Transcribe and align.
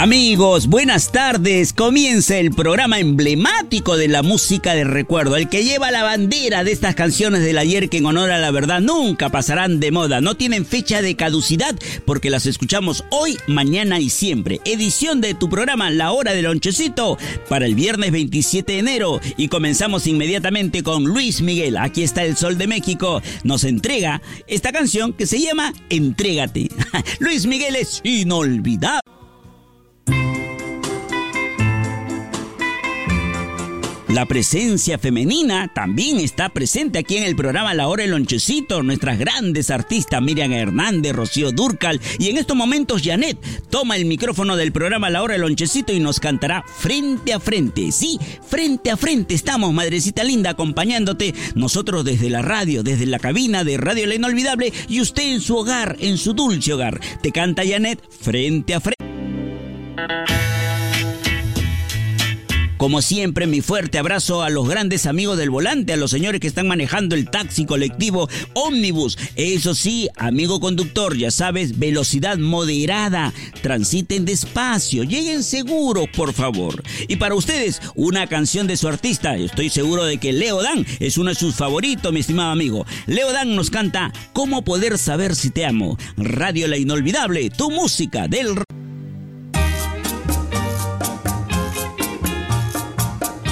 Amigos, 0.00 0.66
buenas 0.66 1.12
tardes. 1.12 1.74
Comienza 1.74 2.38
el 2.38 2.52
programa 2.52 3.00
emblemático 3.00 3.98
de 3.98 4.08
la 4.08 4.22
música 4.22 4.74
de 4.74 4.84
recuerdo, 4.84 5.36
el 5.36 5.50
que 5.50 5.62
lleva 5.62 5.90
la 5.90 6.02
bandera 6.02 6.64
de 6.64 6.72
estas 6.72 6.94
canciones 6.94 7.42
del 7.42 7.58
ayer 7.58 7.90
que 7.90 7.98
en 7.98 8.06
honor 8.06 8.30
a 8.30 8.38
la 8.38 8.50
verdad 8.50 8.80
nunca 8.80 9.28
pasarán 9.28 9.78
de 9.78 9.90
moda, 9.90 10.22
no 10.22 10.38
tienen 10.38 10.64
fecha 10.64 11.02
de 11.02 11.16
caducidad 11.16 11.76
porque 12.06 12.30
las 12.30 12.46
escuchamos 12.46 13.04
hoy, 13.10 13.36
mañana 13.46 14.00
y 14.00 14.08
siempre. 14.08 14.62
Edición 14.64 15.20
de 15.20 15.34
tu 15.34 15.50
programa 15.50 15.90
La 15.90 16.12
Hora 16.12 16.32
del 16.32 16.46
Lonchecito 16.46 17.18
para 17.50 17.66
el 17.66 17.74
viernes 17.74 18.10
27 18.10 18.72
de 18.72 18.78
enero 18.78 19.20
y 19.36 19.48
comenzamos 19.48 20.06
inmediatamente 20.06 20.82
con 20.82 21.04
Luis 21.04 21.42
Miguel. 21.42 21.76
Aquí 21.76 22.04
está 22.04 22.24
el 22.24 22.38
Sol 22.38 22.56
de 22.56 22.68
México. 22.68 23.20
Nos 23.44 23.64
entrega 23.64 24.22
esta 24.46 24.72
canción 24.72 25.12
que 25.12 25.26
se 25.26 25.42
llama 25.42 25.74
Entrégate. 25.90 26.70
Luis 27.18 27.44
Miguel 27.44 27.76
es 27.76 28.00
inolvidable. 28.02 29.09
La 34.12 34.26
presencia 34.26 34.98
femenina 34.98 35.72
también 35.72 36.18
está 36.18 36.48
presente 36.48 36.98
aquí 36.98 37.16
en 37.16 37.22
el 37.22 37.36
programa 37.36 37.74
La 37.74 37.86
Hora 37.86 38.02
del 38.02 38.10
Lonchecito. 38.10 38.82
Nuestras 38.82 39.20
grandes 39.20 39.70
artistas 39.70 40.20
Miriam 40.20 40.52
Hernández, 40.52 41.14
Rocío 41.14 41.52
Durcal 41.52 42.00
y 42.18 42.28
en 42.28 42.36
estos 42.36 42.56
momentos 42.56 43.02
Janet 43.04 43.38
toma 43.70 43.94
el 43.94 44.06
micrófono 44.06 44.56
del 44.56 44.72
programa 44.72 45.10
La 45.10 45.22
Hora 45.22 45.34
del 45.34 45.42
Lonchecito 45.42 45.92
y 45.92 46.00
nos 46.00 46.18
cantará 46.18 46.64
frente 46.66 47.32
a 47.32 47.38
frente. 47.38 47.92
Sí, 47.92 48.18
frente 48.44 48.90
a 48.90 48.96
frente 48.96 49.34
estamos, 49.34 49.72
madrecita 49.72 50.24
linda, 50.24 50.50
acompañándote. 50.50 51.32
Nosotros 51.54 52.04
desde 52.04 52.30
la 52.30 52.42
radio, 52.42 52.82
desde 52.82 53.06
la 53.06 53.20
cabina 53.20 53.62
de 53.62 53.76
Radio 53.76 54.08
La 54.08 54.16
Inolvidable 54.16 54.72
y 54.88 55.00
usted 55.00 55.34
en 55.34 55.40
su 55.40 55.56
hogar, 55.56 55.96
en 56.00 56.18
su 56.18 56.32
dulce 56.32 56.72
hogar. 56.72 57.00
Te 57.22 57.30
canta 57.30 57.62
Janet 57.64 58.02
frente 58.10 58.74
a 58.74 58.80
frente. 58.80 60.39
Como 62.80 63.02
siempre, 63.02 63.46
mi 63.46 63.60
fuerte 63.60 63.98
abrazo 63.98 64.42
a 64.42 64.48
los 64.48 64.66
grandes 64.66 65.04
amigos 65.04 65.36
del 65.36 65.50
volante, 65.50 65.92
a 65.92 65.98
los 65.98 66.10
señores 66.10 66.40
que 66.40 66.46
están 66.46 66.66
manejando 66.66 67.14
el 67.14 67.28
taxi 67.28 67.66
colectivo 67.66 68.26
ómnibus. 68.54 69.18
Eso 69.36 69.74
sí, 69.74 70.08
amigo 70.16 70.60
conductor, 70.60 71.14
ya 71.14 71.30
sabes, 71.30 71.78
velocidad 71.78 72.38
moderada. 72.38 73.34
Transiten 73.60 74.24
despacio, 74.24 75.04
lleguen 75.04 75.42
seguros, 75.42 76.06
por 76.16 76.32
favor. 76.32 76.82
Y 77.06 77.16
para 77.16 77.34
ustedes, 77.34 77.82
una 77.96 78.26
canción 78.28 78.66
de 78.66 78.78
su 78.78 78.88
artista. 78.88 79.36
Estoy 79.36 79.68
seguro 79.68 80.04
de 80.04 80.16
que 80.16 80.32
Leo 80.32 80.62
Dan 80.62 80.86
es 81.00 81.18
uno 81.18 81.28
de 81.28 81.36
sus 81.36 81.54
favoritos, 81.54 82.14
mi 82.14 82.20
estimado 82.20 82.50
amigo. 82.50 82.86
Leo 83.06 83.30
Dan 83.30 83.56
nos 83.56 83.68
canta 83.68 84.10
¿Cómo 84.32 84.64
poder 84.64 84.96
saber 84.96 85.36
si 85.36 85.50
te 85.50 85.66
amo? 85.66 85.98
Radio 86.16 86.66
La 86.66 86.78
Inolvidable, 86.78 87.50
tu 87.50 87.70
música 87.70 88.26
del... 88.26 88.54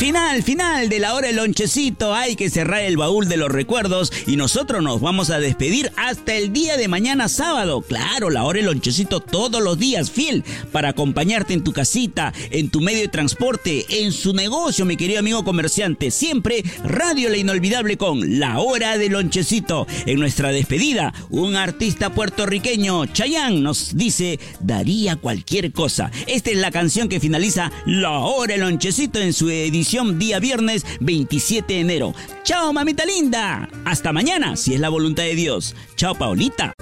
Final, 0.00 0.42
final 0.42 0.88
de 0.88 0.98
la 0.98 1.12
hora 1.12 1.26
del 1.26 1.36
lonchecito. 1.36 2.14
Hay 2.14 2.34
que 2.34 2.48
cerrar 2.48 2.80
el 2.80 2.96
baúl 2.96 3.28
de 3.28 3.36
los 3.36 3.50
recuerdos 3.50 4.10
y 4.26 4.36
nosotros 4.36 4.82
nos 4.82 5.02
vamos 5.02 5.28
a 5.28 5.38
despedir 5.38 5.92
hasta 5.96 6.36
el 6.36 6.54
día 6.54 6.78
de 6.78 6.88
mañana 6.88 7.28
sábado. 7.28 7.82
Claro, 7.82 8.30
la 8.30 8.44
hora 8.44 8.56
del 8.56 8.64
lonchecito 8.64 9.20
todos 9.20 9.62
los 9.62 9.78
días, 9.78 10.10
fiel, 10.10 10.42
para 10.72 10.88
acompañarte 10.88 11.52
en 11.52 11.62
tu 11.62 11.74
casita, 11.74 12.32
en 12.50 12.70
tu 12.70 12.80
medio 12.80 13.02
de 13.02 13.08
transporte, 13.08 13.84
en 14.02 14.12
su 14.12 14.32
negocio, 14.32 14.86
mi 14.86 14.96
querido 14.96 15.18
amigo 15.18 15.44
comerciante. 15.44 16.10
Siempre 16.10 16.64
Radio 16.82 17.28
La 17.28 17.36
Inolvidable 17.36 17.98
con 17.98 18.38
La 18.38 18.58
Hora 18.58 18.96
del 18.96 19.12
Lonchecito. 19.12 19.86
En 20.06 20.18
nuestra 20.18 20.50
despedida, 20.50 21.12
un 21.28 21.56
artista 21.56 22.08
puertorriqueño, 22.08 23.04
Chayán, 23.04 23.62
nos 23.62 23.94
dice, 23.94 24.40
daría 24.60 25.16
cualquier 25.16 25.72
cosa. 25.72 26.10
Esta 26.26 26.52
es 26.52 26.56
la 26.56 26.70
canción 26.70 27.10
que 27.10 27.20
finaliza 27.20 27.70
La 27.84 28.20
Hora 28.20 28.54
del 28.54 28.62
Lonchecito 28.62 29.18
en 29.18 29.34
su 29.34 29.50
edición 29.50 29.89
día 30.18 30.38
viernes 30.38 30.86
27 31.00 31.74
de 31.74 31.80
enero. 31.80 32.14
Chao, 32.44 32.72
mamita 32.72 33.04
linda. 33.04 33.68
Hasta 33.84 34.12
mañana, 34.12 34.56
si 34.56 34.74
es 34.74 34.80
la 34.80 34.88
voluntad 34.88 35.24
de 35.24 35.34
Dios. 35.34 35.74
Chao, 35.96 36.14
Paulita. 36.14 36.72